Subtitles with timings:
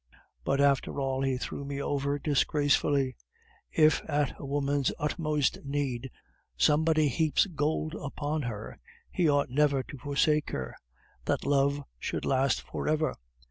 [0.43, 3.15] But, after all, he threw me over disgracefully.
[3.71, 6.09] If, at a woman's utmost need,
[6.57, 8.79] somebody heaps gold upon her,
[9.11, 10.75] he ought never to forsake her;
[11.25, 13.13] that love should last for ever!